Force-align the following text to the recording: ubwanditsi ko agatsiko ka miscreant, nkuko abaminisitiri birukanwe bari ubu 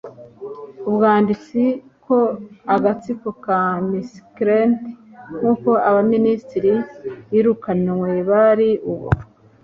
ubwanditsi 0.87 1.61
ko 2.05 2.17
agatsiko 2.75 3.27
ka 3.43 3.59
miscreant, 3.89 4.79
nkuko 5.37 5.69
abaminisitiri 5.89 6.71
birukanwe 7.31 8.11
bari 8.29 8.69
ubu 8.91 9.09